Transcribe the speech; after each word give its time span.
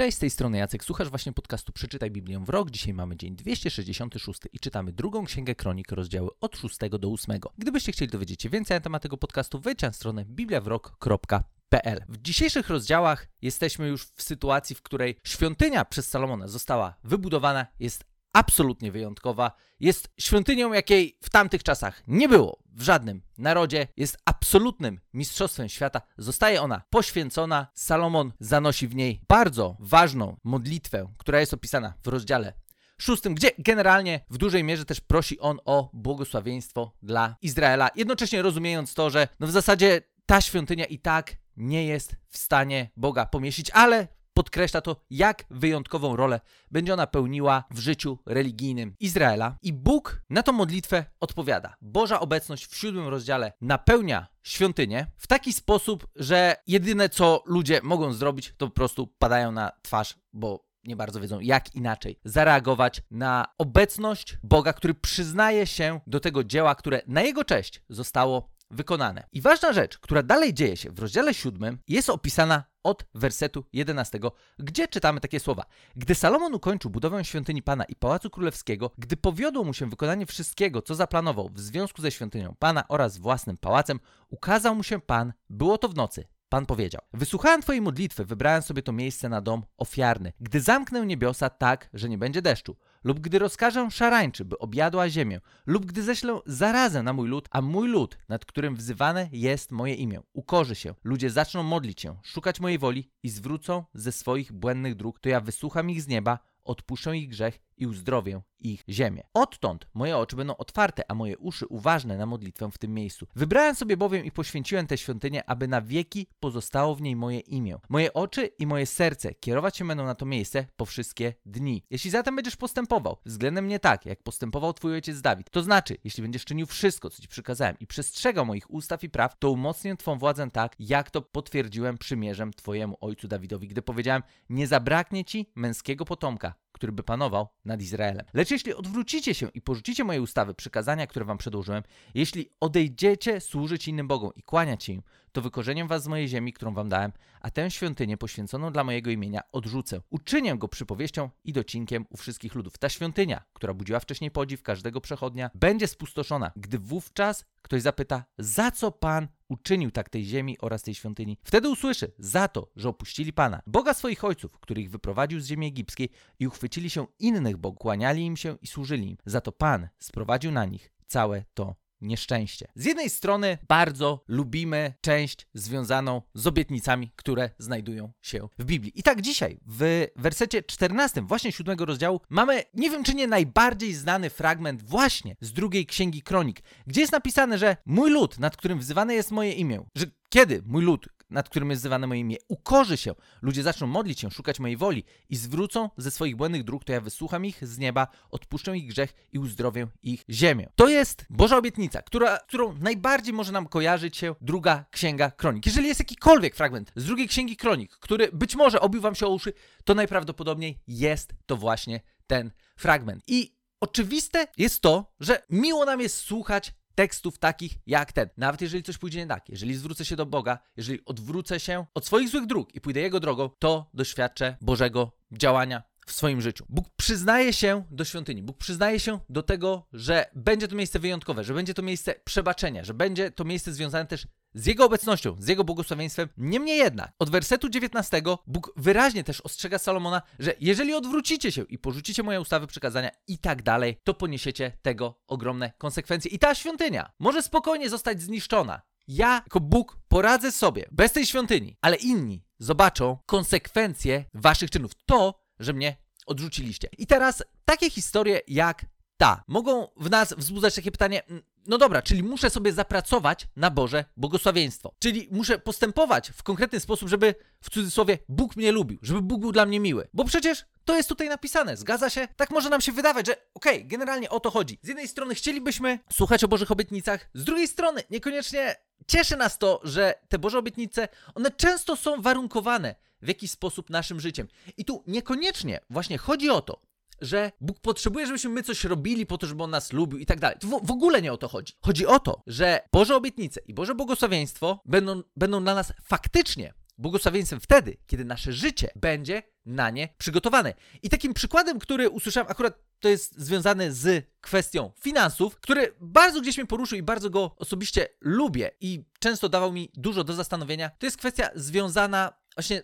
Cześć, 0.00 0.16
z 0.16 0.20
tej 0.20 0.30
strony 0.30 0.58
Jacek, 0.58 0.84
słuchasz 0.84 1.08
właśnie 1.08 1.32
podcastu 1.32 1.72
Przeczytaj 1.72 2.10
Biblię 2.10 2.38
w 2.44 2.48
rok. 2.48 2.70
Dzisiaj 2.70 2.94
mamy 2.94 3.16
dzień 3.16 3.36
266 3.36 4.40
i 4.52 4.58
czytamy 4.58 4.92
drugą 4.92 5.24
księgę 5.24 5.54
kronik, 5.54 5.92
rozdziały 5.92 6.28
od 6.40 6.56
6 6.56 6.78
do 6.90 7.12
8. 7.12 7.40
Gdybyście 7.58 7.92
chcieli 7.92 8.10
dowiedzieć 8.10 8.42
się 8.42 8.48
więcej 8.48 8.76
na 8.76 8.80
temat 8.80 9.02
tego 9.02 9.16
podcastu, 9.16 9.60
wejdźcie 9.60 9.86
na 9.86 9.92
stronę 9.92 10.24
bibliawrok.pl. 10.24 12.04
W 12.08 12.22
dzisiejszych 12.22 12.68
rozdziałach 12.68 13.28
jesteśmy 13.42 13.88
już 13.88 14.04
w 14.04 14.22
sytuacji, 14.22 14.76
w 14.76 14.82
której 14.82 15.16
świątynia 15.24 15.84
przez 15.84 16.08
Salomona 16.08 16.48
została 16.48 16.94
wybudowana, 17.04 17.66
jest 17.80 18.04
absolutnie 18.32 18.92
wyjątkowa. 18.92 19.52
Jest 19.80 20.08
świątynią, 20.18 20.72
jakiej 20.72 21.18
w 21.22 21.30
tamtych 21.30 21.62
czasach 21.62 22.02
nie 22.06 22.28
było 22.28 22.58
w 22.72 22.82
żadnym 22.82 23.22
narodzie. 23.38 23.88
Jest 23.96 24.18
absolutnym 24.24 25.00
mistrzostwem 25.14 25.68
świata. 25.68 26.02
Zostaje 26.18 26.62
ona 26.62 26.82
poświęcona. 26.90 27.66
Salomon 27.74 28.32
zanosi 28.40 28.88
w 28.88 28.94
niej 28.94 29.20
bardzo 29.28 29.76
ważną 29.80 30.36
modlitwę, 30.44 31.12
która 31.18 31.40
jest 31.40 31.54
opisana 31.54 31.94
w 32.04 32.08
rozdziale 32.08 32.52
szóstym, 33.00 33.34
gdzie 33.34 33.50
generalnie 33.58 34.20
w 34.30 34.38
dużej 34.38 34.64
mierze 34.64 34.84
też 34.84 35.00
prosi 35.00 35.38
on 35.38 35.58
o 35.64 35.90
błogosławieństwo 35.92 36.92
dla 37.02 37.36
Izraela, 37.42 37.90
jednocześnie 37.96 38.42
rozumiejąc 38.42 38.94
to, 38.94 39.10
że 39.10 39.28
no 39.40 39.46
w 39.46 39.50
zasadzie 39.50 40.02
ta 40.26 40.40
świątynia 40.40 40.84
i 40.84 40.98
tak 40.98 41.36
nie 41.56 41.86
jest 41.86 42.16
w 42.28 42.38
stanie 42.38 42.90
Boga 42.96 43.26
pomieścić, 43.26 43.70
ale 43.70 44.08
podkreśla 44.40 44.80
to, 44.80 44.96
jak 45.10 45.44
wyjątkową 45.50 46.16
rolę 46.16 46.40
będzie 46.70 46.94
ona 46.94 47.06
pełniła 47.06 47.64
w 47.70 47.78
życiu 47.78 48.18
religijnym 48.26 48.94
Izraela. 49.00 49.56
I 49.62 49.72
Bóg 49.72 50.22
na 50.30 50.42
tą 50.42 50.52
modlitwę 50.52 51.04
odpowiada. 51.20 51.74
Boża 51.80 52.20
obecność 52.20 52.66
w 52.66 52.76
siódmym 52.76 53.08
rozdziale 53.08 53.52
napełnia 53.60 54.26
świątynię 54.42 55.06
w 55.16 55.26
taki 55.26 55.52
sposób, 55.52 56.06
że 56.16 56.56
jedyne 56.66 57.08
co 57.08 57.42
ludzie 57.46 57.80
mogą 57.82 58.12
zrobić, 58.12 58.54
to 58.56 58.66
po 58.66 58.72
prostu 58.72 59.06
padają 59.06 59.52
na 59.52 59.72
twarz, 59.82 60.18
bo 60.32 60.64
nie 60.84 60.96
bardzo 60.96 61.20
wiedzą, 61.20 61.40
jak 61.40 61.74
inaczej 61.74 62.20
zareagować 62.24 63.02
na 63.10 63.46
obecność 63.58 64.38
Boga, 64.42 64.72
który 64.72 64.94
przyznaje 64.94 65.66
się 65.66 66.00
do 66.06 66.20
tego 66.20 66.44
dzieła, 66.44 66.74
które 66.74 67.02
na 67.06 67.22
jego 67.22 67.44
cześć 67.44 67.82
zostało 67.88 68.50
wykonane. 68.70 69.26
I 69.32 69.40
ważna 69.40 69.72
rzecz, 69.72 69.98
która 69.98 70.22
dalej 70.22 70.54
dzieje 70.54 70.76
się 70.76 70.90
w 70.90 70.98
rozdziale 70.98 71.34
7, 71.34 71.78
jest 71.88 72.10
opisana 72.10 72.64
od 72.82 73.04
wersetu 73.14 73.64
11, 73.72 74.18
gdzie 74.58 74.88
czytamy 74.88 75.20
takie 75.20 75.40
słowa. 75.40 75.64
Gdy 75.96 76.14
Salomon 76.14 76.54
ukończył 76.54 76.90
budowę 76.90 77.24
świątyni 77.24 77.62
Pana 77.62 77.84
i 77.84 77.94
Pałacu 77.94 78.30
Królewskiego, 78.30 78.90
gdy 78.98 79.16
powiodło 79.16 79.64
mu 79.64 79.74
się 79.74 79.90
wykonanie 79.90 80.26
wszystkiego, 80.26 80.82
co 80.82 80.94
zaplanował 80.94 81.48
w 81.48 81.60
związku 81.60 82.02
ze 82.02 82.10
świątynią 82.10 82.54
Pana 82.58 82.88
oraz 82.88 83.18
własnym 83.18 83.56
pałacem, 83.56 84.00
ukazał 84.28 84.74
mu 84.74 84.82
się 84.82 85.00
Pan, 85.00 85.32
było 85.50 85.78
to 85.78 85.88
w 85.88 85.94
nocy. 85.94 86.24
Pan 86.48 86.66
powiedział: 86.66 87.02
Wysłuchałem 87.12 87.62
Twojej 87.62 87.82
modlitwy, 87.82 88.24
wybrałem 88.24 88.62
sobie 88.62 88.82
to 88.82 88.92
miejsce 88.92 89.28
na 89.28 89.40
dom 89.40 89.62
ofiarny. 89.78 90.32
Gdy 90.40 90.60
zamknę 90.60 91.06
niebiosa 91.06 91.50
tak, 91.50 91.90
że 91.94 92.08
nie 92.08 92.18
będzie 92.18 92.42
deszczu, 92.42 92.76
lub 93.04 93.20
gdy 93.20 93.38
rozkażę 93.38 93.90
szarańczy, 93.90 94.44
by 94.44 94.58
objadła 94.58 95.08
ziemię, 95.08 95.40
lub 95.66 95.86
gdy 95.86 96.02
ześlę 96.02 96.40
zarazę 96.46 97.02
na 97.02 97.12
mój 97.12 97.28
lud, 97.28 97.48
a 97.50 97.60
mój 97.62 97.88
lud, 97.88 98.18
nad 98.28 98.44
którym 98.44 98.76
wzywane 98.76 99.28
jest 99.32 99.72
moje 99.72 99.94
imię, 99.94 100.20
ukorzy 100.32 100.74
się, 100.74 100.94
ludzie 101.04 101.30
zaczną 101.30 101.62
modlić 101.62 102.00
się, 102.00 102.16
szukać 102.24 102.60
mojej 102.60 102.78
woli 102.78 103.10
i 103.22 103.28
zwrócą 103.28 103.84
ze 103.94 104.12
swoich 104.12 104.52
błędnych 104.52 104.94
dróg, 104.94 105.18
to 105.18 105.28
ja 105.28 105.40
wysłucham 105.40 105.90
ich 105.90 106.02
z 106.02 106.08
nieba, 106.08 106.38
odpuszczę 106.64 107.16
ich 107.16 107.28
grzech 107.28 107.58
i 107.76 107.86
uzdrowię 107.86 108.42
ich 108.60 108.84
ziemię. 108.88 109.22
Odtąd 109.34 109.86
moje 109.94 110.16
oczy 110.16 110.36
będą 110.36 110.56
otwarte, 110.56 111.02
a 111.08 111.14
moje 111.14 111.38
uszy 111.38 111.66
uważne 111.66 112.16
na 112.16 112.26
modlitwę 112.26 112.70
w 112.70 112.78
tym 112.78 112.94
miejscu. 112.94 113.26
Wybrałem 113.36 113.74
sobie 113.74 113.96
bowiem 113.96 114.24
i 114.24 114.32
poświęciłem 114.32 114.86
tę 114.86 114.98
świątynię, 114.98 115.50
aby 115.50 115.68
na 115.68 115.80
wieki 115.80 116.26
pozostało 116.40 116.94
w 116.94 117.02
niej 117.02 117.16
moje 117.16 117.40
imię. 117.40 117.78
Moje 117.88 118.12
oczy 118.12 118.46
i 118.58 118.66
moje 118.66 118.86
serce 118.86 119.34
kierować 119.34 119.76
się 119.76 119.86
będą 119.86 120.04
na 120.04 120.14
to 120.14 120.26
miejsce 120.26 120.66
po 120.76 120.86
wszystkie 120.86 121.34
dni. 121.46 121.82
Jeśli 121.90 122.10
zatem 122.10 122.36
będziesz 122.36 122.56
postępował 122.56 123.16
względem 123.26 123.64
mnie 123.64 123.78
tak, 123.78 124.06
jak 124.06 124.22
postępował 124.22 124.72
twój 124.72 124.92
ojciec 124.92 125.20
Dawid, 125.20 125.50
to 125.50 125.62
znaczy, 125.62 125.96
jeśli 126.04 126.22
będziesz 126.22 126.44
czynił 126.44 126.66
wszystko, 126.66 127.10
co 127.10 127.22
ci 127.22 127.28
przykazałem 127.28 127.76
i 127.80 127.86
przestrzegał 127.86 128.46
moich 128.46 128.70
ustaw 128.70 129.04
i 129.04 129.10
praw, 129.10 129.38
to 129.38 129.50
umocnię 129.50 129.96
twą 129.96 130.18
władzę 130.18 130.50
tak, 130.50 130.76
jak 130.78 131.10
to 131.10 131.22
potwierdziłem 131.22 131.98
przymierzem 131.98 132.52
twojemu 132.52 132.96
ojcu 133.00 133.28
Dawidowi, 133.28 133.68
gdy 133.68 133.82
powiedziałem, 133.82 134.22
nie 134.48 134.66
zabraknie 134.66 135.24
ci 135.24 135.50
męskiego 135.54 136.04
potomka, 136.04 136.54
który 136.72 136.92
by 136.92 137.02
panował 137.02 137.48
nad 137.64 137.82
Izraelem. 137.82 138.26
Lecz 138.34 138.50
jeśli 138.50 138.74
odwrócicie 138.74 139.34
się 139.34 139.48
i 139.54 139.60
porzucicie 139.60 140.04
moje 140.04 140.22
ustawy, 140.22 140.54
przykazania, 140.54 141.06
które 141.06 141.24
wam 141.24 141.38
przedłożyłem, 141.38 141.82
jeśli 142.14 142.50
odejdziecie 142.60 143.40
służyć 143.40 143.88
innym 143.88 144.08
Bogom 144.08 144.30
i 144.36 144.42
kłaniać 144.42 144.84
się 144.84 144.92
im, 144.92 145.02
to 145.32 145.42
wykorzenię 145.42 145.84
was 145.84 146.02
z 146.02 146.08
mojej 146.08 146.28
ziemi, 146.28 146.52
którą 146.52 146.74
wam 146.74 146.88
dałem, 146.88 147.12
a 147.40 147.50
tę 147.50 147.70
świątynię 147.70 148.16
poświęconą 148.16 148.72
dla 148.72 148.84
mojego 148.84 149.10
imienia 149.10 149.40
odrzucę. 149.52 150.00
Uczynię 150.10 150.58
go 150.58 150.68
przypowieścią 150.68 151.30
i 151.44 151.52
docinkiem 151.52 152.06
u 152.10 152.16
wszystkich 152.16 152.54
ludów. 152.54 152.78
Ta 152.78 152.88
świątynia, 152.88 153.42
która 153.52 153.74
budziła 153.74 154.00
wcześniej 154.00 154.30
podziw 154.30 154.62
każdego 154.62 155.00
przechodnia, 155.00 155.50
będzie 155.54 155.88
spustoszona, 155.88 156.52
gdy 156.56 156.78
wówczas 156.78 157.44
ktoś 157.62 157.82
zapyta, 157.82 158.24
za 158.38 158.70
co 158.70 158.92
Pan 158.92 159.28
uczynił 159.48 159.90
tak 159.90 160.08
tej 160.08 160.24
ziemi 160.24 160.58
oraz 160.60 160.82
tej 160.82 160.94
świątyni. 160.94 161.38
Wtedy 161.44 161.68
usłyszy, 161.68 162.12
za 162.18 162.48
to, 162.48 162.70
że 162.76 162.88
opuścili 162.88 163.32
Pana, 163.32 163.62
Boga 163.66 163.94
swoich 163.94 164.24
ojców, 164.24 164.58
który 164.60 164.82
ich 164.82 164.90
wyprowadził 164.90 165.40
z 165.40 165.46
ziemi 165.46 165.66
egipskiej 165.66 166.08
i 166.38 166.46
uchwycili 166.46 166.90
się 166.90 167.06
innych 167.18 167.56
bogów, 167.56 167.78
kłaniali 167.78 168.24
im 168.24 168.36
się 168.36 168.56
i 168.62 168.66
służyli 168.66 169.10
im. 169.10 169.16
Za 169.26 169.40
to 169.40 169.52
Pan 169.52 169.88
sprowadził 169.98 170.52
na 170.52 170.64
nich 170.64 170.92
całe 171.06 171.44
to 171.54 171.74
nieszczęście. 172.00 172.66
Z 172.74 172.84
jednej 172.84 173.10
strony 173.10 173.58
bardzo 173.68 174.24
lubimy 174.28 174.94
część 175.00 175.46
związaną 175.54 176.22
z 176.34 176.46
obietnicami, 176.46 177.10
które 177.16 177.50
znajdują 177.58 178.12
się 178.22 178.48
w 178.58 178.64
Biblii. 178.64 178.92
I 179.00 179.02
tak 179.02 179.22
dzisiaj 179.22 179.60
w 179.66 180.06
wersecie 180.16 180.62
14, 180.62 181.22
właśnie 181.22 181.52
siódmego 181.52 181.84
rozdziału, 181.84 182.20
mamy, 182.28 182.62
nie 182.74 182.90
wiem 182.90 183.04
czy 183.04 183.14
nie 183.14 183.26
najbardziej 183.26 183.94
znany 183.94 184.30
fragment 184.30 184.82
właśnie 184.82 185.36
z 185.40 185.52
drugiej 185.52 185.86
księgi 185.86 186.22
kronik, 186.22 186.60
gdzie 186.86 187.00
jest 187.00 187.12
napisane, 187.12 187.58
że 187.58 187.76
mój 187.86 188.10
lud, 188.10 188.38
nad 188.38 188.56
którym 188.56 188.78
wzywane 188.78 189.14
jest 189.14 189.30
moje 189.30 189.52
imię, 189.52 189.84
że 189.94 190.06
kiedy 190.28 190.62
mój 190.66 190.84
lud, 190.84 191.08
nad 191.30 191.48
którym 191.48 191.70
jest 191.70 191.82
wzywane 191.82 192.06
moje 192.06 192.20
imię, 192.20 192.36
ukorzy 192.48 192.96
się, 192.96 193.14
ludzie 193.42 193.62
zaczną 193.62 193.86
modlić 193.86 194.20
się, 194.20 194.30
szukać 194.30 194.60
mojej 194.60 194.76
woli 194.76 195.04
i 195.28 195.36
zwrócą 195.36 195.90
ze 195.96 196.10
swoich 196.10 196.36
błędnych 196.36 196.64
dróg, 196.64 196.84
to 196.84 196.92
ja 196.92 197.00
wysłucham 197.00 197.44
ich 197.44 197.66
z 197.66 197.78
nieba, 197.78 198.08
odpuszczę 198.30 198.76
ich 198.76 198.88
grzech 198.88 199.12
i 199.32 199.38
uzdrowię 199.38 199.86
ich 200.02 200.24
ziemię. 200.30 200.68
To 200.76 200.88
jest 200.88 201.26
Boża 201.30 201.56
obietnica, 201.56 202.02
która, 202.02 202.38
którą 202.38 202.74
najbardziej 202.80 203.34
może 203.34 203.52
nam 203.52 203.66
kojarzyć 203.66 204.16
się 204.16 204.34
druga 204.40 204.84
księga 204.90 205.30
kronik. 205.30 205.66
Jeżeli 205.66 205.88
jest 205.88 206.00
jakikolwiek 206.00 206.56
fragment 206.56 206.92
z 206.96 207.04
drugiej 207.04 207.28
księgi 207.28 207.56
kronik, 207.56 207.92
który 207.92 208.28
być 208.32 208.56
może 208.56 208.80
obił 208.80 209.00
wam 209.00 209.14
się 209.14 209.26
o 209.26 209.30
uszy, 209.30 209.52
to 209.84 209.94
najprawdopodobniej 209.94 210.78
jest 210.86 211.34
to 211.46 211.56
właśnie 211.56 212.00
ten 212.26 212.50
fragment. 212.76 213.22
I 213.26 213.54
oczywiste 213.80 214.46
jest 214.56 214.80
to, 214.80 215.12
że 215.20 215.42
miło 215.50 215.84
nam 215.84 216.00
jest 216.00 216.16
słuchać 216.16 216.72
tekstów 216.94 217.38
takich 217.38 217.72
jak 217.86 218.12
ten. 218.12 218.28
Nawet 218.36 218.60
jeżeli 218.60 218.82
coś 218.82 218.98
pójdzie 218.98 219.18
nie 219.18 219.26
tak, 219.26 219.48
jeżeli 219.48 219.74
zwrócę 219.74 220.04
się 220.04 220.16
do 220.16 220.26
Boga, 220.26 220.58
jeżeli 220.76 221.04
odwrócę 221.04 221.60
się 221.60 221.86
od 221.94 222.06
swoich 222.06 222.28
złych 222.28 222.46
dróg 222.46 222.74
i 222.74 222.80
pójdę 222.80 223.00
Jego 223.00 223.20
drogą, 223.20 223.50
to 223.58 223.90
doświadczę 223.94 224.56
Bożego 224.60 225.12
działania 225.32 225.82
w 226.06 226.12
swoim 226.12 226.40
życiu. 226.40 226.64
Bóg 226.68 226.88
przyznaje 227.10 227.52
się 227.52 227.84
do 227.90 228.04
świątyni. 228.04 228.42
Bóg 228.42 228.58
przyznaje 228.58 229.00
się 229.00 229.20
do 229.28 229.42
tego, 229.42 229.86
że 229.92 230.30
będzie 230.34 230.68
to 230.68 230.76
miejsce 230.76 230.98
wyjątkowe, 230.98 231.44
że 231.44 231.54
będzie 231.54 231.74
to 231.74 231.82
miejsce 231.82 232.14
przebaczenia, 232.24 232.84
że 232.84 232.94
będzie 232.94 233.30
to 233.30 233.44
miejsce 233.44 233.72
związane 233.72 234.06
też 234.06 234.26
z 234.54 234.66
Jego 234.66 234.84
obecnością, 234.84 235.36
z 235.38 235.48
Jego 235.48 235.64
błogosławieństwem. 235.64 236.28
Niemniej 236.36 236.78
jednak, 236.78 237.12
od 237.18 237.30
wersetu 237.30 237.68
19 237.68 238.22
Bóg 238.46 238.72
wyraźnie 238.76 239.24
też 239.24 239.40
ostrzega 239.40 239.78
Salomona, 239.78 240.22
że 240.38 240.54
jeżeli 240.60 240.94
odwrócicie 240.94 241.52
się 241.52 241.62
i 241.62 241.78
porzucicie 241.78 242.22
moje 242.22 242.40
ustawy, 242.40 242.66
przykazania 242.66 243.10
i 243.26 243.38
tak 243.38 243.62
dalej, 243.62 243.96
to 244.04 244.14
poniesiecie 244.14 244.72
tego 244.82 245.20
ogromne 245.26 245.72
konsekwencje. 245.78 246.30
I 246.30 246.38
ta 246.38 246.54
świątynia 246.54 247.12
może 247.18 247.42
spokojnie 247.42 247.90
zostać 247.90 248.22
zniszczona. 248.22 248.82
Ja, 249.08 249.34
jako 249.34 249.60
Bóg, 249.60 249.98
poradzę 250.08 250.52
sobie 250.52 250.86
bez 250.90 251.12
tej 251.12 251.26
świątyni, 251.26 251.76
ale 251.80 251.96
inni 251.96 252.44
zobaczą 252.58 253.18
konsekwencje 253.26 254.24
waszych 254.34 254.70
czynów. 254.70 254.92
To, 255.06 255.40
że 255.58 255.72
mnie 255.72 255.96
odrzuciliście. 256.26 256.88
I 256.98 257.06
teraz 257.06 257.42
takie 257.64 257.90
historie 257.90 258.40
jak 258.48 258.86
ta 259.20 259.44
mogą 259.48 259.88
w 259.96 260.10
nas 260.10 260.34
wzbudzać 260.38 260.74
takie 260.74 260.90
pytanie, 260.90 261.26
mm, 261.26 261.42
no 261.66 261.78
dobra, 261.78 262.02
czyli 262.02 262.22
muszę 262.22 262.50
sobie 262.50 262.72
zapracować 262.72 263.48
na 263.56 263.70
Boże 263.70 264.04
błogosławieństwo. 264.16 264.94
Czyli 264.98 265.28
muszę 265.30 265.58
postępować 265.58 266.30
w 266.30 266.42
konkretny 266.42 266.80
sposób, 266.80 267.08
żeby 267.08 267.34
w 267.60 267.70
cudzysłowie 267.70 268.18
Bóg 268.28 268.56
mnie 268.56 268.72
lubił, 268.72 268.98
żeby 269.02 269.22
Bóg 269.22 269.40
był 269.40 269.52
dla 269.52 269.66
mnie 269.66 269.80
miły. 269.80 270.08
Bo 270.14 270.24
przecież 270.24 270.64
to 270.84 270.96
jest 270.96 271.08
tutaj 271.08 271.28
napisane, 271.28 271.76
zgadza 271.76 272.10
się? 272.10 272.28
Tak 272.36 272.50
może 272.50 272.70
nam 272.70 272.80
się 272.80 272.92
wydawać, 272.92 273.26
że 273.26 273.36
okej, 273.54 273.76
okay, 273.76 273.88
generalnie 273.88 274.30
o 274.30 274.40
to 274.40 274.50
chodzi. 274.50 274.78
Z 274.82 274.88
jednej 274.88 275.08
strony 275.08 275.34
chcielibyśmy 275.34 275.98
słuchać 276.12 276.44
o 276.44 276.48
Bożych 276.48 276.70
obietnicach, 276.70 277.30
z 277.34 277.44
drugiej 277.44 277.68
strony 277.68 278.02
niekoniecznie 278.10 278.76
cieszy 279.06 279.36
nas 279.36 279.58
to, 279.58 279.80
że 279.84 280.14
te 280.28 280.38
Boże 280.38 280.58
obietnice, 280.58 281.08
one 281.34 281.50
często 281.50 281.96
są 281.96 282.22
warunkowane 282.22 282.94
w 283.22 283.28
jakiś 283.28 283.50
sposób 283.50 283.90
naszym 283.90 284.20
życiem. 284.20 284.48
I 284.76 284.84
tu 284.84 285.04
niekoniecznie 285.06 285.80
właśnie 285.90 286.18
chodzi 286.18 286.50
o 286.50 286.60
to, 286.60 286.80
że 287.20 287.52
Bóg 287.60 287.80
potrzebuje, 287.80 288.26
żebyśmy 288.26 288.50
my 288.50 288.62
coś 288.62 288.84
robili 288.84 289.26
po 289.26 289.38
to, 289.38 289.46
żeby 289.46 289.62
On 289.62 289.70
nas 289.70 289.92
lubił 289.92 290.18
i 290.18 290.26
tak 290.26 290.40
dalej. 290.40 290.58
W, 290.82 290.90
ogóle 290.90 291.22
nie 291.22 291.32
o 291.32 291.36
to 291.36 291.48
chodzi. 291.48 291.72
Chodzi 291.80 292.06
o 292.06 292.18
to, 292.18 292.42
że 292.46 292.80
Boże 292.92 293.16
obietnice 293.16 293.60
i 293.66 293.74
Boże 293.74 293.94
błogosławieństwo 293.94 294.82
będą, 294.84 295.22
będą 295.36 295.62
dla 295.62 295.74
nas 295.74 295.92
faktycznie 296.02 296.74
błogosławieństwem 296.98 297.60
wtedy, 297.60 297.96
kiedy 298.06 298.24
nasze 298.24 298.52
życie 298.52 298.90
będzie 298.96 299.42
na 299.66 299.90
nie 299.90 300.08
przygotowane. 300.18 300.74
I 301.02 301.10
takim 301.10 301.34
przykładem, 301.34 301.78
który 301.78 302.10
usłyszałem, 302.10 302.50
akurat 302.50 302.78
to 303.00 303.08
jest 303.08 303.38
związane 303.38 303.92
z 303.92 304.26
kwestią 304.40 304.92
finansów, 305.00 305.56
który 305.56 305.94
bardzo 306.00 306.40
gdzieś 306.40 306.56
mnie 306.56 306.66
poruszył 306.66 306.98
i 306.98 307.02
bardzo 307.02 307.30
go 307.30 307.54
osobiście 307.56 308.08
lubię 308.20 308.70
i 308.80 309.04
często 309.18 309.48
dawał 309.48 309.72
mi 309.72 309.90
dużo 309.94 310.24
do 310.24 310.32
zastanowienia, 310.32 310.90
to 310.98 311.06
jest 311.06 311.16
kwestia 311.16 311.50
związana 311.54 312.32
właśnie 312.56 312.82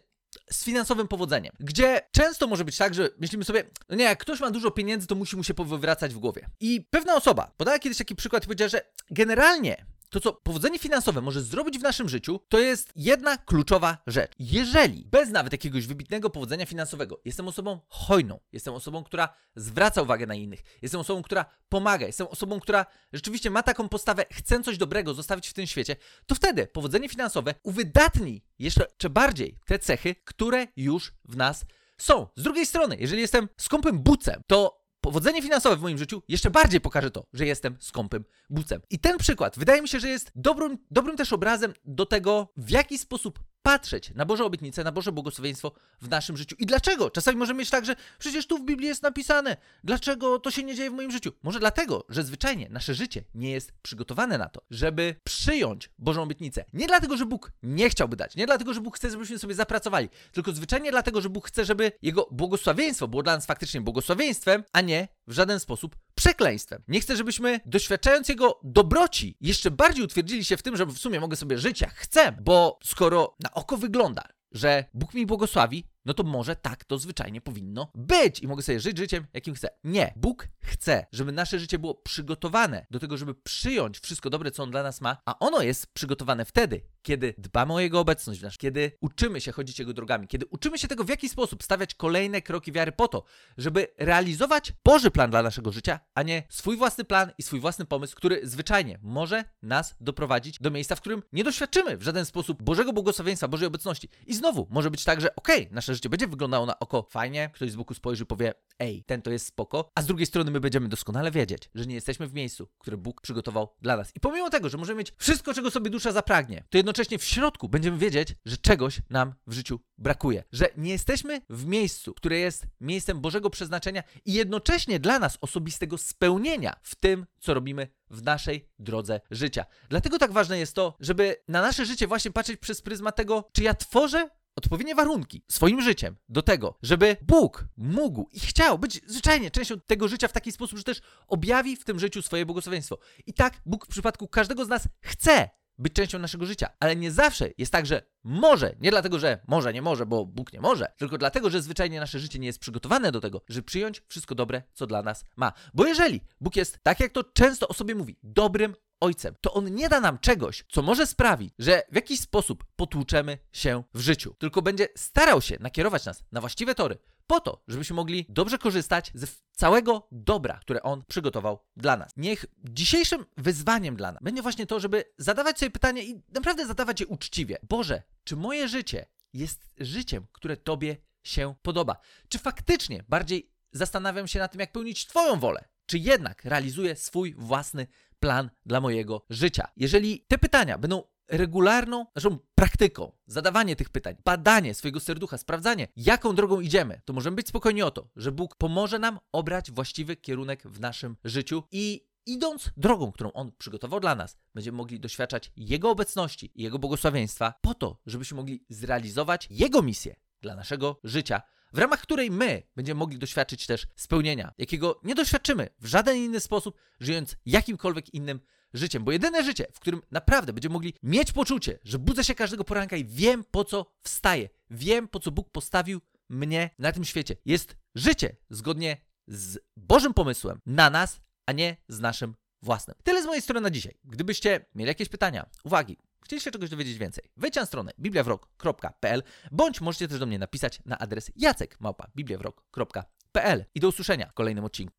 z 0.51 0.65
finansowym 0.65 1.09
powodzeniem, 1.09 1.53
gdzie 1.61 2.03
często 2.13 2.47
może 2.47 2.65
być 2.65 2.77
tak, 2.77 2.95
że 2.95 3.11
myślimy 3.19 3.45
sobie, 3.45 3.65
no 3.89 3.97
nie, 3.97 4.05
jak 4.05 4.19
ktoś 4.19 4.41
ma 4.41 4.51
dużo 4.51 4.71
pieniędzy, 4.71 5.07
to 5.07 5.15
musi 5.15 5.37
mu 5.37 5.45
się 5.45 5.55
powywracać 5.55 6.15
w 6.15 6.19
głowie. 6.19 6.49
I 6.61 6.87
pewna 6.91 7.15
osoba 7.15 7.53
podała 7.57 7.79
kiedyś 7.79 7.99
taki 7.99 8.17
przykład 8.17 8.45
i 8.45 8.47
powiedziała, 8.47 8.69
że 8.69 8.83
generalnie 9.11 9.87
to, 10.09 10.21
co 10.21 10.33
powodzenie 10.33 10.79
finansowe 10.79 11.21
może 11.21 11.43
zrobić 11.43 11.79
w 11.79 11.83
naszym 11.83 12.09
życiu, 12.09 12.41
to 12.49 12.59
jest 12.59 12.93
jedna 12.97 13.39
kluczowa 13.39 13.99
rzecz. 14.07 14.33
Jeżeli 14.39 15.05
bez 15.05 15.31
nawet 15.31 15.53
jakiegoś 15.53 15.87
wybitnego 15.87 16.31
powodzenia 16.31 16.67
finansowego 16.67 17.21
jestem 17.25 17.49
osobą 17.49 17.81
hojną, 17.89 18.41
jestem 18.53 18.75
osobą, 18.75 19.05
która 19.05 19.29
zwraca 19.57 20.03
uwagę 20.03 20.27
na 20.27 20.35
innych, 20.35 20.61
jestem 20.83 21.01
osobą, 21.01 21.23
która 21.23 21.45
pomaga, 21.69 22.07
jestem 22.07 22.27
osobą, 22.27 22.61
która 22.61 22.87
rzeczywiście 23.13 23.51
ma 23.51 23.63
taką 23.63 23.89
postawę, 23.89 24.25
chcę 24.33 24.63
coś 24.63 24.79
dobrego 24.79 25.15
zostawić 25.15 25.49
w 25.49 25.53
tym 25.53 25.67
świecie, 25.67 25.97
to 26.27 26.35
wtedy 26.35 26.67
powodzenie 26.67 27.09
finansowe 27.09 27.55
uwydatni 27.63 28.45
jeszcze 28.59 29.11
bardziej 29.11 29.59
te 29.67 29.79
cechy, 29.79 30.15
które 30.25 30.67
już 30.77 31.13
w 31.25 31.37
nas 31.37 31.65
są. 31.99 32.27
Z 32.37 32.43
drugiej 32.43 32.67
strony, 32.67 32.97
jeżeli 33.01 33.23
jestem 33.23 33.49
skąpym 33.57 33.99
bucem, 33.99 34.43
to 34.47 34.86
powodzenie 35.07 35.43
finansowe 35.43 35.77
w 35.77 35.81
moim 35.81 35.99
życiu 35.99 36.23
jeszcze 36.29 36.51
bardziej 36.51 36.81
pokaże 36.81 37.11
to, 37.11 37.27
że 37.33 37.47
jestem 37.47 37.77
skąpym 37.81 38.25
bucem. 38.51 38.81
I 38.91 38.99
ten 38.99 39.19
przykład 39.19 39.59
wydaje 39.59 39.83
mi 39.83 39.89
się, 39.89 40.01
że 40.01 40.09
jest 40.09 40.33
dobrym, 40.35 40.79
dobrym 40.91 41.17
też 41.17 41.33
obrazem 41.33 41.73
do 41.85 42.07
tego, 42.07 42.53
w 42.57 42.71
jaki 42.71 42.99
sposób 42.99 43.39
patrzeć 43.67 44.13
na 44.15 44.25
Boże 44.25 44.45
obietnice, 44.45 44.85
na 44.85 44.93
Boże 44.93 45.13
błogosławieństwo 45.13 45.73
w 46.01 46.09
naszym 46.09 46.37
życiu. 46.37 46.57
I 46.59 46.67
dlaczego? 46.67 47.11
Czasami 47.11 47.39
możemy 47.39 47.59
mieć 47.59 47.71
tak, 47.71 47.85
że 47.85 47.97
przecież 48.19 48.47
tu 48.47 48.59
w 48.59 48.65
Biblii 48.65 48.89
jest 48.89 49.03
napisane, 49.03 49.57
dlaczego 49.85 50.39
to 50.39 50.51
się 50.51 50.63
nie 50.63 50.75
dzieje 50.75 50.91
w 50.91 50.93
moim 50.93 51.11
życiu. 51.11 51.33
Może 51.43 51.59
dlatego, 51.59 52.05
że 52.09 52.23
zwyczajnie 52.23 52.69
nasze 52.71 52.95
życie 52.95 53.25
nie 53.35 53.51
jest 53.51 53.73
przygotowane 53.83 54.39
na 54.39 54.49
to, 54.49 54.63
żeby 54.71 55.15
przyjąć 55.25 55.91
Bożą 55.99 56.23
obietnicę. 56.23 56.65
Nie 56.73 56.87
dlatego, 56.87 57.17
że 57.17 57.27
Bóg 57.27 57.53
nie 57.63 57.91
chciałby 57.91 58.17
dać, 58.17 58.37
nie 58.37 58.47
dlatego, 58.47 58.75
że 58.75 58.81
Bóg 58.81 58.97
chce, 58.97 59.11
żebyśmy 59.11 59.39
sobie 59.39 59.55
zapracowali, 59.55 60.09
tylko 60.33 60.53
zwyczajnie 60.53 60.91
dlatego, 60.91 61.21
że 61.21 61.29
Bóg 61.29 61.49
chce, 61.49 61.65
żeby 61.65 61.93
Jego 62.03 62.29
błogosławieństwo 62.31 63.09
było 63.09 63.23
dla 63.23 63.35
nas 63.35 63.47
faktycznie 63.47 63.81
błogosławieństwem, 63.81 64.65
a 64.73 64.81
nie 64.81 65.09
w 65.27 65.33
żaden 65.33 65.61
sposób 65.61 65.97
przekleństwem. 66.15 66.83
Nie 66.89 67.01
chcę, 67.01 67.17
żebyśmy 67.17 67.61
doświadczając 67.67 68.29
Jego 68.29 68.61
dobroci 68.63 69.37
jeszcze 69.41 69.71
bardziej 69.71 70.05
utwierdzili 70.05 70.45
się 70.45 70.57
w 70.57 70.63
tym, 70.63 70.77
że 70.77 70.87
w 70.87 70.99
sumie 70.99 71.21
mogę 71.21 71.37
sobie 71.37 71.59
żyć 71.59 71.81
jak 71.81 71.95
chcę, 71.95 72.33
bo 72.33 72.79
skoro 72.85 73.37
na 73.41 73.51
oko 73.51 73.77
wygląda, 73.77 74.23
że 74.53 74.85
Bóg 74.95 75.15
mi 75.15 75.27
błogosławi, 75.27 75.85
no 76.07 76.15
to 76.15 76.23
może 76.23 76.57
tak 76.57 76.85
to 76.85 76.99
zwyczajnie 76.99 77.41
powinno 77.41 77.91
być 77.95 78.41
i 78.41 78.49
mogę 78.49 78.63
sobie 78.63 78.81
żyć 78.81 78.99
życiem, 78.99 79.27
jakim 79.35 79.55
chcę. 79.55 79.69
Nie. 79.85 80.13
Bóg 80.17 80.49
chce, 80.61 81.07
żeby 81.13 81.33
nasze 81.33 81.59
życie 81.59 81.79
było 81.79 81.95
przygotowane 81.95 82.87
do 82.91 82.99
tego, 82.99 83.17
żeby 83.17 83.35
przyjąć 83.35 83.99
wszystko 83.99 84.31
dobre, 84.31 84.51
co 84.51 84.63
On 84.63 84.71
dla 84.71 84.83
nas 84.83 85.01
ma, 85.01 85.17
a 85.25 85.39
ono 85.39 85.63
jest 85.63 85.87
przygotowane 85.87 86.45
wtedy, 86.45 86.81
kiedy 87.03 87.35
dbamy 87.39 87.73
o 87.73 87.81
Jego 87.81 88.01
obecność 88.01 88.41
w 88.41 88.43
nas, 88.43 88.59
kiedy 88.59 88.93
uczymy 89.01 89.41
się 89.41 89.53
chodzić 89.53 89.79
Jego 89.79 89.93
drogami, 89.93 90.29
kiedy 90.29 90.47
uczymy 90.47 90.79
się 90.79 90.89
tego, 90.89 91.05
w 91.05 91.09
jaki 91.09 91.29
sposób 91.29 91.63
stawiać 91.63 91.95
kolejne 91.95 92.43
kroki 92.43 92.73
wiary 92.73 92.93
po 92.93 93.09
to, 93.09 93.25
żeby 93.59 93.89
realizować 93.99 94.73
Boży 94.85 95.11
plan 95.11 95.31
dla 95.31 95.43
naszego 95.43 95.73
życia, 95.73 96.01
a 96.15 96.23
nie 96.23 96.43
swój 96.49 96.77
własny 96.77 97.05
plan 97.05 97.33
i 97.39 97.43
swój 97.43 97.61
własny 97.61 97.85
pomysł, 97.85 98.17
który 98.17 98.41
zwyczajnie 98.43 98.99
może 99.03 99.45
nas 99.63 99.97
doprowadzić 100.01 100.59
do 100.59 100.71
miejsca, 100.71 100.97
w 100.97 101.01
którym 101.01 101.23
nie 101.33 101.45
doświadczymy 101.45 101.97
w 101.97 102.03
żaden 102.03 102.25
sposób 102.25 102.63
Bożego 102.63 102.93
błogosławieństwa, 102.93 103.49
Bożej 103.49 103.67
obecności. 103.67 104.09
I 104.27 104.35
znowu 104.35 104.67
może 104.71 104.91
być 104.91 105.05
tak, 105.05 105.21
że 105.21 105.37
okej, 105.37 105.63
okay, 105.63 105.75
nasze 105.75 105.96
życie 105.97 106.09
będzie 106.09 106.27
wyglądało 106.27 106.67
na 106.67 106.79
oko 106.79 107.07
fajnie, 107.11 107.51
ktoś 107.55 107.71
z 107.71 107.77
boku 107.77 107.95
spojrzy 107.95 108.27
powie, 108.27 108.55
ej, 108.79 109.05
ten 109.05 109.23
to 109.23 109.31
jest 109.31 109.47
spoko, 109.47 109.91
a 109.95 110.03
z 110.03 110.07
drugiej 110.07 110.27
strony 110.27 110.51
my 110.51 110.61
będziemy 110.61 110.89
doskonale 110.89 111.31
wiedzieć, 111.31 111.71
że 111.75 111.87
nie 111.87 111.95
jesteśmy 111.95 112.27
w 112.27 112.35
miejscu, 112.35 112.69
które 112.79 112.97
Bóg 112.97 113.21
przygotował 113.21 113.75
dla 113.83 113.97
nas. 113.97 114.13
I 114.17 114.21
pomimo 114.21 114.51
tego, 114.51 114.69
że 114.69 114.79
możemy 114.79 114.99
mieć 114.99 115.13
wszystko, 115.19 115.55
czego 115.55 115.71
sobie 115.71 115.91
dusza 115.91 116.13
zapragnie, 116.13 116.65
to 116.71 116.79
jednocześnie 116.79 117.19
w 117.19 117.25
środku 117.25 117.69
będziemy 117.69 117.99
wiedzieć, 117.99 118.35
że 118.45 118.57
czegoś 118.57 119.01
nam 119.11 119.35
w 119.47 119.53
życiu 119.53 119.81
brakuje, 119.99 120.45
że 120.53 120.69
nie 120.77 120.91
jesteśmy 120.91 121.41
w 121.51 121.67
miejscu, 121.67 122.15
które 122.15 122.39
jest 122.39 122.67
miejscem 122.81 123.21
Bożego 123.21 123.51
przeznaczenia 123.51 124.03
i 124.25 124.33
jednocześnie 124.33 125.01
dla 125.01 125.19
nas 125.19 125.39
osobistego 125.41 125.99
spełnienia 125.99 126.77
w 126.83 126.95
tym, 126.95 127.27
co 127.41 127.55
robimy 127.55 127.89
w 128.11 128.23
naszej 128.23 128.69
drodze 128.79 129.21
życia. 129.31 129.65
Dlatego 129.89 130.19
tak 130.19 130.33
ważne 130.33 130.59
jest 130.59 130.75
to, 130.75 130.97
żeby 131.01 131.37
na 131.49 131.63
nasze 131.63 131.87
życie 131.87 132.07
właśnie 132.07 132.31
patrzeć 132.31 132.61
przez 132.61 132.83
pryzmat 132.83 133.17
tego, 133.17 133.49
czy 133.53 133.63
ja 133.63 133.75
tworzę 133.75 134.29
odpowiednie 134.57 134.95
warunki 134.95 135.43
swoim 135.49 135.83
życiem 135.83 136.17
do 136.29 136.43
tego, 136.43 136.79
żeby 136.83 137.17
Bóg 137.23 137.65
mógł 137.77 138.29
i 138.33 138.41
chciał 138.41 138.79
być 138.79 139.01
zwyczajnie 139.07 139.51
częścią 139.51 139.81
tego 139.81 140.09
życia 140.09 140.29
w 140.29 140.33
taki 140.33 140.53
sposób, 140.53 140.79
że 140.79 140.85
też 140.85 141.01
objawi 141.29 141.77
w 141.77 141.85
tym 141.85 141.99
życiu 141.99 142.23
swoje 142.23 142.47
błogosławieństwo. 142.47 142.99
I 143.27 143.35
tak 143.35 143.61
Bóg 143.67 143.87
w 143.87 143.89
przypadku 143.89 144.29
każdego 144.29 144.65
z 144.65 144.69
nas 144.69 144.89
chce 145.01 145.51
być 145.79 145.93
częścią 145.93 146.19
naszego 146.19 146.47
życia, 146.47 146.69
ale 146.81 146.97
nie 146.97 147.13
zawsze 147.13 147.49
jest 147.59 147.73
tak, 147.73 147.87
że 147.87 148.03
może, 148.25 148.75
nie 148.81 148.91
dlatego, 148.91 149.19
że 149.19 149.39
może, 149.49 149.73
nie 149.73 149.83
może, 149.83 150.07
bo 150.07 150.27
Bóg 150.27 150.53
nie 150.53 150.61
może, 150.61 150.93
tylko 150.97 151.19
dlatego, 151.19 151.51
że 151.51 151.63
zwyczajnie 151.63 152.01
nasze 152.01 152.19
życie 152.19 152.39
nie 152.39 152.47
jest 152.47 152.59
przygotowane 152.59 153.13
do 153.13 153.21
tego, 153.21 153.43
żeby 153.49 153.63
przyjąć 153.63 154.03
wszystko 154.09 154.35
dobre, 154.35 154.63
co 154.73 154.87
dla 154.87 155.03
nas 155.03 155.25
ma. 155.37 155.53
Bo 155.75 155.87
jeżeli 155.87 156.21
Bóg 156.41 156.57
jest, 156.57 156.79
tak 156.83 157.01
jak 157.01 157.13
to 157.13 157.25
często 157.25 157.69
o 157.69 157.75
sobie 157.75 157.95
mówi, 157.95 158.17
dobrym 158.23 158.75
ojcem, 159.01 159.35
to 159.41 159.53
on 159.53 159.75
nie 159.75 159.89
da 159.89 160.01
nam 160.01 160.19
czegoś, 160.19 160.65
co 160.69 160.83
może 160.83 161.07
sprawić, 161.07 161.55
że 161.59 161.83
w 161.93 161.95
jakiś 161.95 162.21
sposób 162.21 162.65
potłuczemy 162.77 163.39
się 163.53 163.83
w 163.95 164.01
życiu, 164.01 164.35
tylko 164.39 164.63
będzie 164.63 164.89
starał 164.97 165.43
się 165.43 165.57
nakierować 165.61 166.05
nas 166.05 166.25
na 166.33 166.41
właściwe 166.41 166.75
tory, 166.75 166.99
po 167.27 167.41
to, 167.41 167.63
żebyśmy 167.69 167.97
mogli 167.97 168.27
dobrze 168.29 168.59
korzystać 168.59 169.11
ze 169.15 169.27
całego 169.53 170.09
dobra, 170.13 170.59
które 170.59 170.83
On 170.83 171.05
przygotował 171.09 171.59
dla 171.77 171.97
nas. 171.97 172.13
Niech 172.17 172.45
dzisiejszym 172.65 173.27
wyzwaniem 173.37 173.97
dla 173.97 174.13
nas 174.13 174.23
będzie 174.23 174.43
właśnie 174.43 174.67
to, 174.67 174.81
żeby 174.81 175.05
zadawać 175.19 175.59
sobie 175.59 175.71
pytanie 175.71 176.05
i 176.05 176.23
naprawdę 176.35 176.67
zadawać 176.67 177.01
je 177.01 177.07
uczciwie. 177.07 177.59
Boże, 177.69 178.03
czy 178.25 178.37
moje 178.37 178.69
życie 178.69 179.07
jest 179.33 179.71
życiem, 179.79 180.27
które 180.33 180.57
Tobie 180.57 180.97
się 181.23 181.55
podoba? 181.63 181.97
Czy 182.29 182.39
faktycznie 182.39 183.05
bardziej 183.09 183.53
zastanawiam 183.73 184.29
się 184.29 184.39
nad 184.39 184.53
tym, 184.53 184.61
jak 184.61 184.73
pełnić 184.73 185.07
Twoją 185.07 185.41
wolę? 185.41 185.69
Czy 185.87 185.99
jednak 185.99 186.45
realizuję 186.45 186.97
swój 186.97 187.35
własny 187.39 187.87
plan 188.21 188.51
dla 188.67 188.81
mojego 188.81 189.27
życia? 189.31 189.69
Jeżeli 189.77 190.21
te 190.29 190.39
pytania 190.39 190.79
będą 190.79 191.03
regularną, 191.29 192.07
naszą 192.15 192.39
praktyką, 192.55 193.13
zadawanie 193.27 193.77
tych 193.77 193.91
pytań, 193.91 194.17
badanie 194.25 194.75
swojego 194.75 195.01
serducha, 195.01 195.39
sprawdzanie, 195.39 195.89
jaką 195.97 196.35
drogą 196.35 196.61
idziemy, 196.61 197.01
to 197.05 197.13
możemy 197.13 197.37
być 197.37 197.49
spokojni 197.49 197.83
o 197.83 197.91
to, 197.91 198.09
że 198.17 198.33
Bóg 198.33 198.57
pomoże 198.57 198.99
nam 198.99 199.19
obrać 199.33 199.71
właściwy 199.71 200.17
kierunek 200.17 200.63
w 200.63 200.81
naszym 200.81 201.17
życiu 201.25 201.63
i 201.71 202.07
idąc 202.27 202.71
drogą, 202.77 203.13
którą 203.13 203.33
On 203.33 203.53
przygotował 203.59 204.01
dla 204.01 204.15
nas, 204.15 204.37
będziemy 204.55 204.77
mogli 204.77 205.01
doświadczać 205.01 205.53
Jego 205.57 205.91
obecności 205.91 206.53
i 206.55 206.63
Jego 206.63 206.79
błogosławieństwa 206.79 207.55
po 207.61 207.75
to, 207.75 208.01
żebyśmy 208.07 208.37
mogli 208.37 208.65
zrealizować 208.69 209.47
Jego 209.51 209.83
misję 209.83 210.17
dla 210.41 210.57
naszego 210.57 211.01
życia, 211.05 211.43
w 211.73 211.79
ramach 211.79 212.01
której 212.01 212.31
my 212.31 212.63
będziemy 212.77 212.99
mogli 212.99 213.19
doświadczyć 213.19 213.67
też 213.67 213.87
spełnienia, 213.97 214.53
jakiego 214.59 215.01
nie 215.03 215.15
doświadczymy 215.15 215.69
w 215.81 215.87
żaden 215.87 216.17
inny 216.17 216.41
sposób, 216.41 216.77
żyjąc 217.01 217.37
jakimkolwiek 217.47 218.15
innym 218.15 218.41
życiem. 218.77 219.05
Bo 219.05 219.13
jedyne 219.13 219.45
życie, 219.45 219.67
w 219.73 219.81
którym 219.81 220.03
naprawdę 220.11 220.53
będziemy 220.53 220.73
mogli 220.73 220.95
mieć 221.03 221.33
poczucie, 221.33 221.79
że 221.85 221.99
budzę 221.99 222.25
się 222.25 222.35
każdego 222.35 222.65
poranka 222.65 222.97
i 222.97 223.05
wiem 223.05 223.45
po 223.51 223.65
co 223.65 223.87
wstaję, 224.03 224.49
wiem 224.71 225.09
po 225.09 225.21
co 225.21 225.31
Bóg 225.31 225.51
postawił 225.51 226.01
mnie 226.29 226.71
na 226.79 226.93
tym 226.93 227.05
świecie, 227.05 227.37
jest 227.45 227.77
życie 227.95 228.37
zgodnie 228.51 228.97
z 229.27 229.59
Bożym 229.77 230.15
pomysłem 230.15 230.61
na 230.67 230.91
nas, 230.91 231.21
a 231.47 231.53
nie 231.53 231.77
z 231.89 232.01
naszym 232.01 232.35
własnym. 232.63 232.97
Tyle 233.03 233.23
z 233.23 233.27
mojej 233.27 233.43
strony 233.43 233.61
na 233.61 233.71
dzisiaj. 233.71 233.95
Gdybyście 234.05 234.67
mieli 234.75 234.89
jakieś 234.89 235.09
pytania, 235.09 235.47
uwagi, 235.65 235.99
chcieli 236.25 236.43
się 236.43 236.51
czegoś 236.51 236.71
dowiedzieć 236.71 236.99
więcej, 236.99 237.25
wejdźcie 237.37 237.61
na 237.61 237.67
stronę 237.67 237.93
bibliawrok.pl 238.01 239.23
bądź 239.53 239.81
możecie 239.81 240.09
też 240.09 240.19
do 240.19 240.27
mnie 240.27 240.39
napisać 240.39 240.79
na 240.85 240.99
adres 240.99 241.31
jacek.bibliawrok.pl 241.37 243.65
i 243.75 243.81
do 243.81 243.89
usłyszenia 243.89 244.27
w 244.27 244.33
kolejnym 244.33 244.65
odcinku. 244.65 244.95